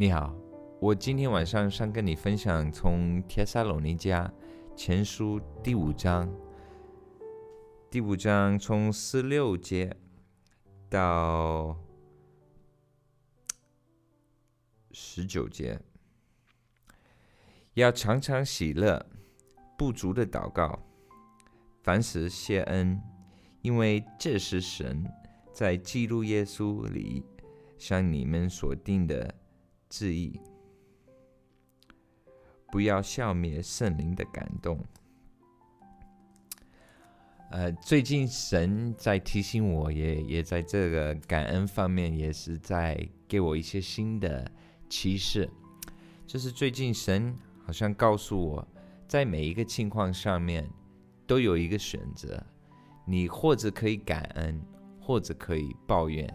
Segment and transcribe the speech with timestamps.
[0.00, 0.32] 你好，
[0.78, 4.30] 我今天晚上想跟你分享从《帖撒罗尼迦
[4.76, 6.32] 前书》第五章，
[7.90, 9.92] 第五章从十六节
[10.88, 11.76] 到
[14.92, 15.80] 十九节，
[17.74, 19.04] 要常常喜乐，
[19.76, 20.80] 不足的祷告，
[21.82, 23.02] 凡事谢恩，
[23.62, 25.04] 因为这是神
[25.52, 27.24] 在基督耶稣里
[27.76, 29.34] 向你们所定的。
[29.88, 30.38] 致意，
[32.70, 34.78] 不要消灭圣灵的感动。
[37.50, 44.50] 呃，最近神在提醒我，也也在这个感恩方面，也是在给我一些新的
[44.90, 45.48] 启示。
[46.26, 48.68] 就是最近神好像告诉我，
[49.06, 50.68] 在每一个情况上面
[51.26, 52.44] 都有一个选择，
[53.06, 54.60] 你或者可以感恩，
[55.00, 56.28] 或者可以抱怨。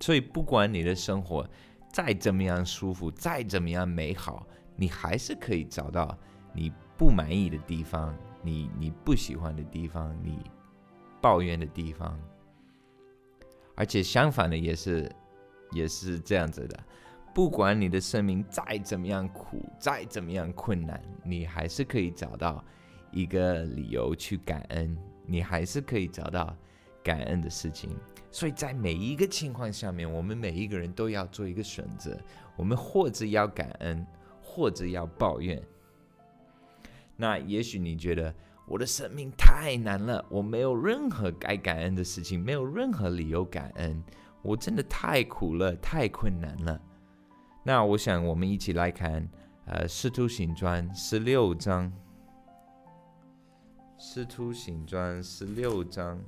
[0.00, 1.48] 所以不管你的生活。
[1.92, 4.46] 再怎么样舒服，再怎么样美好，
[4.76, 6.16] 你还是可以找到
[6.52, 10.38] 你不满意的地方，你你不喜欢的地方，你
[11.20, 12.18] 抱怨的地方。
[13.74, 15.10] 而且相反的也是，
[15.72, 16.78] 也是这样子的。
[17.32, 22.64] 不管你的生命再怎么样苦，再怎么样困难，你还是可以找到
[23.10, 26.56] 一个理由去感恩，你还是可以找到
[27.02, 27.90] 感恩的事情。
[28.30, 32.16] 所以在每一个情况下面，我们每一个人都要做一个选择：
[32.56, 34.06] 我们或者要感恩，
[34.40, 35.60] 或者要抱怨。
[37.16, 38.32] 那也许你觉得
[38.66, 44.02] 我的生命太难了，我没有任何该感恩的事情，没有任何理由感恩，
[44.42, 46.80] 我真的太苦了，太困难了。
[47.64, 49.28] 那我想我们一起来看，
[49.66, 51.92] 呃，《师徒行传》十六章，
[53.98, 56.18] 《师徒行传》十六章。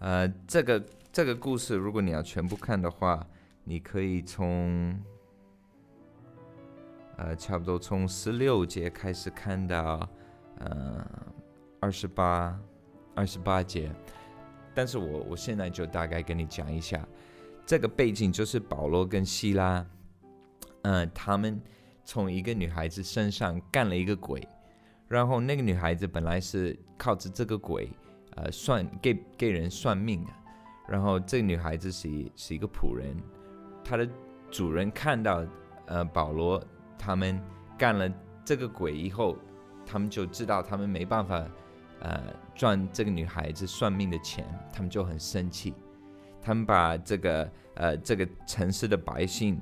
[0.00, 3.26] 呃，这个这个故事，如果你要全部看的话，
[3.64, 4.98] 你可以从
[7.18, 10.08] 呃差不多从十六节开始看到
[10.58, 11.06] 呃
[11.80, 12.58] 二十八
[13.14, 13.92] 二十八节。
[14.74, 17.06] 但是我我现在就大概跟你讲一下，
[17.66, 19.84] 这个背景就是保罗跟希拉，
[20.82, 21.60] 嗯，他们
[22.06, 24.48] 从一个女孩子身上干了一个鬼，
[25.08, 27.90] 然后那个女孩子本来是靠着这个鬼。
[28.36, 30.30] 呃，算给给人算命啊，
[30.88, 33.16] 然后这个女孩子是是一个仆人，
[33.84, 34.08] 她的
[34.50, 35.44] 主人看到
[35.86, 36.62] 呃保罗
[36.98, 37.40] 他们
[37.76, 38.08] 干了
[38.44, 39.36] 这个鬼以后，
[39.84, 41.44] 他们就知道他们没办法
[42.00, 42.22] 呃
[42.54, 45.74] 赚这个女孩子算命的钱，他们就很生气，
[46.40, 49.60] 他们把这个呃这个城市的百姓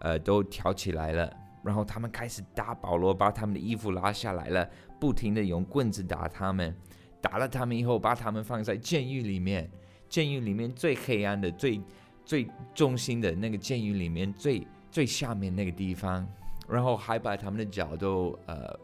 [0.00, 1.32] 呃都挑起来了，
[1.64, 4.68] 然后他们开始打保罗，把他们的衣服拉下来了，
[5.00, 6.74] 不停的用棍子打他们。
[7.22, 9.70] 打了他们以后，把他们放在监狱里面，
[10.08, 11.80] 监狱里面最黑暗的、最
[12.24, 16.28] 最中心的那个监狱里面最最下面那个地方，
[16.68, 18.78] 然后还把他们的脚都呃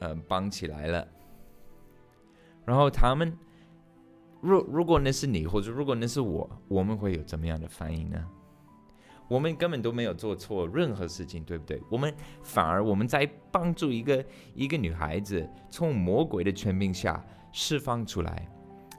[0.00, 1.06] 呃绑起来了。
[2.64, 3.32] 然后他们，
[4.40, 8.26] 如如果那是你，或者如果那是我，我们会有怎么样的反应呢？
[9.28, 11.80] 我们根本都没有做错任何事情，对不对？
[11.90, 12.12] 我们
[12.42, 14.24] 反而我们在帮助一个
[14.54, 17.24] 一个女孩子从魔鬼的权柄下。
[17.50, 18.46] 释放出来，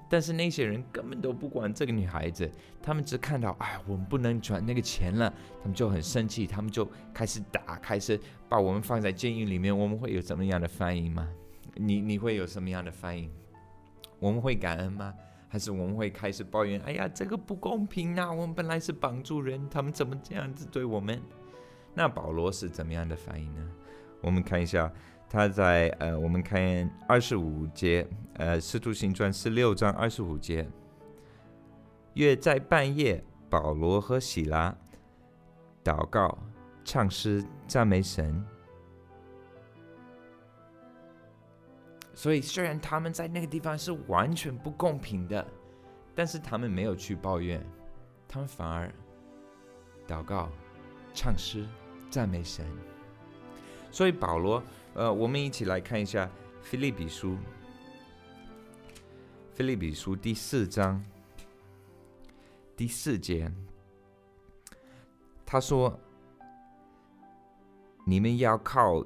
[0.10, 2.50] 但是那些人根本都不管这个女孩子，
[2.82, 5.32] 他们只看到，哎，我们不能转那个钱了，
[5.62, 8.20] 他们就很生气，他们就开始打，开始
[8.50, 9.78] 把我们放在监狱里面。
[9.78, 11.30] 我们会有怎么样的反应吗？
[11.76, 13.32] 你你会有什么样的反应？
[14.20, 15.14] 我们会感恩吗？
[15.50, 16.80] 还是我们会开始抱怨？
[16.82, 18.32] 哎呀，这个不公平啊！
[18.32, 21.22] 我们本来是帮助人，他们怎么这样子对我们？
[21.94, 23.70] 那保罗是怎么样的反应呢？
[24.22, 24.90] 我们看一下。
[25.32, 30.68] 他在呃，我们看二十五节，呃，《使徒行传》十六章二十五节。
[32.16, 34.76] 约在半夜，保罗和喜拉
[35.84, 36.36] 祷告、
[36.84, 38.44] 唱诗、赞美神。
[42.20, 45.48] 所以，虽然他们在那个地方是完全不公平的，
[46.14, 47.66] 但是他们没有去抱怨，
[48.28, 48.94] 他们反而
[50.06, 50.50] 祷告、
[51.14, 51.66] 唱诗、
[52.10, 52.66] 赞美神。
[53.90, 54.62] 所以，保罗。
[54.96, 56.26] 呃，我们一起来看一下
[56.62, 57.30] 《菲利比书》。
[59.54, 61.02] 《菲利比书》第四章
[62.76, 63.50] 第四节，
[65.46, 65.98] 他说
[68.06, 69.02] ：“你们要靠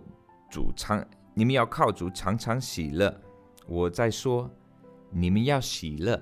[0.50, 3.22] 主唱，你们要靠主常常喜乐。”
[3.66, 4.52] 我在说，
[5.10, 6.22] 你们要喜乐。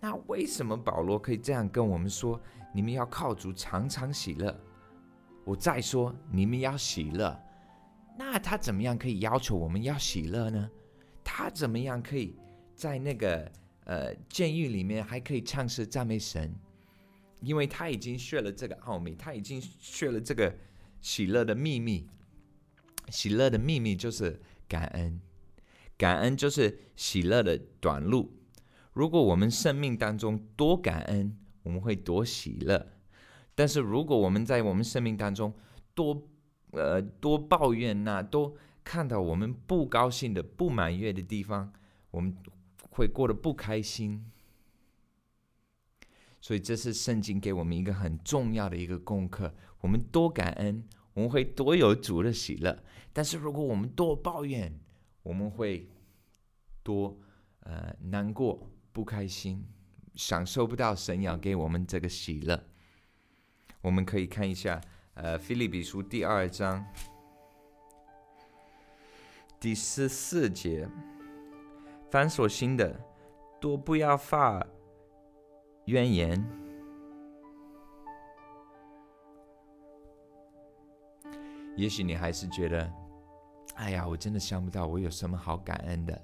[0.00, 2.40] 那为什么保罗可以这样跟我们说？
[2.72, 4.58] 你们要靠主常常喜乐。
[5.44, 7.38] 我再说，你们要喜乐。
[8.16, 10.70] 那他怎么样可以要求我们要喜乐呢？
[11.22, 12.34] 他怎么样可以
[12.74, 13.50] 在那个
[13.84, 16.54] 呃监狱里面还可以唱诗赞美神？
[17.40, 20.54] 因为他已经学了这个奥秘，他已经学了这个
[21.00, 22.08] 喜乐的秘密。
[23.10, 25.20] 喜乐的秘密就是感恩，
[25.96, 28.32] 感恩就是喜乐的短路。
[28.92, 32.78] 如果我们生命当中多感恩，我们会多喜乐；
[33.54, 35.52] 但是如果我们在我们生命当中
[35.94, 36.28] 多
[36.70, 41.72] 呃多抱怨呐，多看到我们不高兴的、不满意的地方，
[42.10, 42.36] 我们
[42.90, 44.30] 会过得不开心。
[46.40, 50.84] 所以这是圣经给我们一个很重要的一个功课：我们多感恩，
[51.14, 52.76] 我们会多有主的喜乐；
[53.12, 54.78] 但是如果我们多抱怨，
[55.22, 55.88] 我们会
[56.82, 57.18] 多
[57.60, 59.64] 呃难过、不开心，
[60.14, 62.62] 享受不到神要给我们这个喜乐。
[63.80, 64.80] 我们可以看一下
[65.14, 66.84] 呃《菲利比书》第二章
[69.60, 70.88] 第十四节：
[72.10, 73.00] 凡所行的，
[73.60, 74.66] 多不要发。
[75.86, 76.42] 怨言，
[81.76, 82.92] 也许你还是觉得，
[83.74, 86.20] 哎呀，我真的想不到我有什么好感恩的。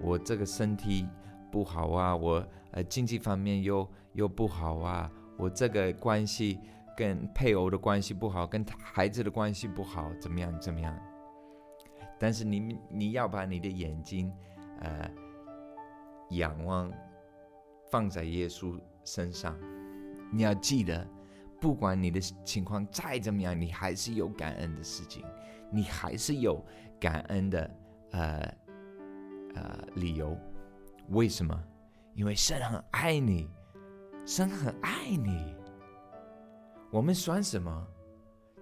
[0.00, 1.06] 我这个身体
[1.50, 6.60] 不好啊，我呃经济方面又又不好啊，我这个关系
[6.96, 10.96] 跟配偶的关系不好，跟孩子的关系不好，怎么样怎么样？
[12.18, 14.32] 但是你你要把你的眼睛
[14.80, 15.10] 呃
[16.30, 16.92] 仰望。
[17.90, 19.58] 放在耶稣身上，
[20.30, 21.08] 你要记得，
[21.60, 25.24] 不管你的情况再怎么样，你还是有感恩的事情，
[25.70, 26.64] 你还是有
[27.00, 27.70] 感恩的
[28.12, 28.54] 呃
[29.54, 30.38] 呃理由。
[31.08, 31.64] 为什么？
[32.14, 33.48] 因为神很爱你，
[34.26, 35.56] 神很爱你。
[36.90, 37.86] 我们算什么？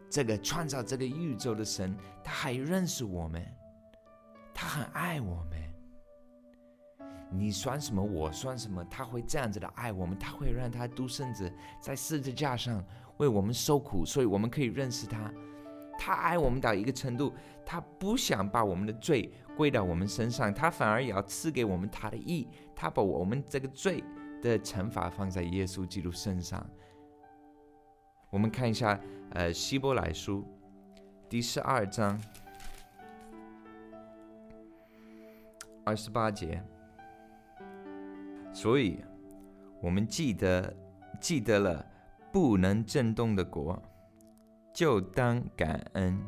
[0.09, 3.45] 这个创造这个宇宙的神，他还认识我们，
[4.55, 5.56] 他很爱我们。
[7.39, 8.03] 你算什么？
[8.03, 8.85] 我算什么？
[8.87, 12.85] 他会这样子的爱我们，他会让他独生子在十字架上
[13.19, 15.33] 为我们受苦，所以我们可以认识他。
[15.99, 17.33] 他爱我们到一个程度，
[17.65, 22.49] 他不想把我们的罪归到我们身上，他反而也要赐给我们他的义。
[22.75, 24.05] 他把我们这个罪
[24.43, 26.65] 的惩罚放在耶稣基督身上。
[28.29, 29.01] 我们看一下，
[29.31, 30.45] 呃，希伯来书
[31.29, 32.21] 第十二章
[35.85, 36.63] 二十八节。
[38.57, 39.05] 所以，
[39.83, 40.75] 我们记得
[41.21, 41.85] 记得了
[42.33, 43.79] 不能震动的国，
[44.73, 46.19] 就当感恩。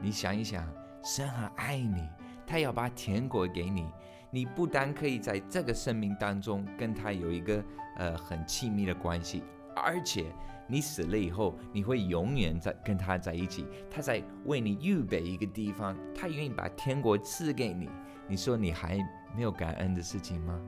[0.00, 0.64] 你想一想，
[1.02, 2.08] 神很爱你，
[2.46, 3.90] 他要把甜果给你。
[4.30, 7.60] 你不但可以在这个生命当中跟他有一个
[7.96, 9.42] 呃很亲密的关系，
[9.74, 10.26] 而且
[10.70, 13.66] 你死了以后，你会永远在跟他在一起。
[13.90, 17.88] 他在为你预备一个地方，他愿意把天国赐给你。
[18.28, 18.98] 你说你还
[19.34, 20.60] 没有感恩的事情吗？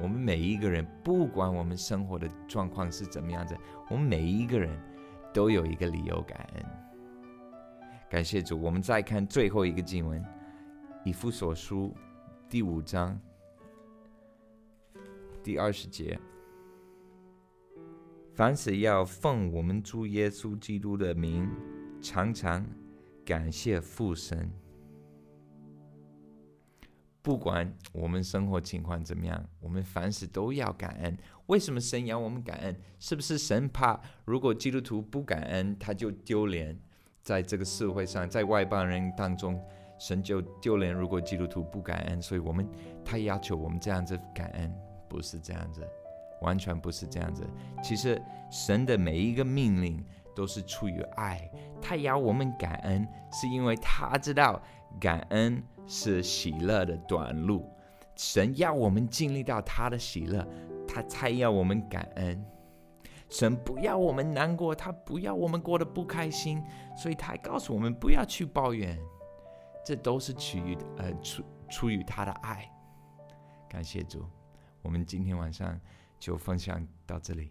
[0.00, 3.56] 我们每一个人，不管我们生活的状况是怎么样子，
[3.88, 4.76] 我们每一个人
[5.32, 6.64] 都有一个理由感恩。
[8.10, 10.20] 感谢主，我们再看最后一个经文，
[11.04, 11.94] 《以弗所书》
[12.50, 13.18] 第五章
[15.42, 16.18] 第二十节：
[18.36, 21.48] 凡事要奉我们主耶稣基督的名，
[22.02, 22.62] 常常
[23.24, 24.50] 感谢父神。
[27.22, 31.16] 不管我们生活情况怎么样，我们凡事都要感恩。
[31.46, 32.76] 为什么神要我们感恩？
[32.98, 36.78] 是不是神怕如果基督徒不感恩，他就丢脸，
[37.22, 39.58] 在这个社会上，在外邦人当中，
[39.98, 40.92] 神就丢脸。
[40.92, 42.68] 如果基督徒不感恩，所以我们
[43.02, 44.70] 他要求我们这样子感恩，
[45.08, 45.88] 不是这样子，
[46.42, 47.46] 完全不是这样子。
[47.82, 51.50] 其实神的每一个命令都是出于爱，
[51.80, 54.60] 他要我们感恩，是因为他知道
[55.00, 55.62] 感恩。
[55.88, 57.64] 是喜乐的短路，
[58.16, 60.44] 神要我们经历到他的喜乐，
[60.84, 62.44] 他才要我们感恩。
[63.30, 66.60] 神不要我们难过，他不要我们过得不开心，
[66.96, 68.98] 所以他还告诉我们不要去抱怨。
[69.84, 72.68] 这都是出于呃出出于他的爱。
[73.68, 74.26] 感谢主，
[74.82, 75.80] 我们今天晚上
[76.18, 77.50] 就分享到这里。